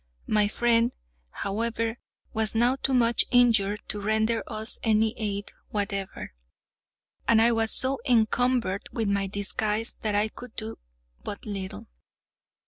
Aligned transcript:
My 0.25 0.47
friend, 0.47 0.91
however, 1.29 1.99
was 2.33 2.55
now 2.55 2.75
too 2.75 2.95
much 2.95 3.25
injured 3.29 3.81
to 3.89 3.99
render 4.01 4.43
us 4.47 4.79
any 4.81 5.13
aid 5.15 5.51
whatever, 5.69 6.33
and 7.27 7.39
I 7.39 7.51
was 7.51 7.69
so 7.71 7.99
encumbered 8.05 8.89
with 8.91 9.07
my 9.07 9.27
disguise 9.27 9.99
that 10.01 10.15
I 10.15 10.29
could 10.29 10.55
do 10.55 10.79
but 11.23 11.45
little. 11.45 11.85